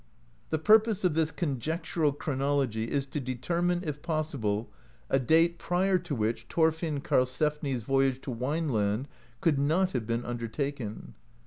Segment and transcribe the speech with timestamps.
[0.49, 4.67] The pur pose of this conjectural chronology is to determine, if possible,
[5.11, 9.05] a date prior to which Thorfinn Karlsefni's voy age to Wineland
[9.41, 11.13] could not have been undertaken.